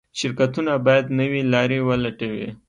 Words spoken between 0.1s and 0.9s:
شرکتونه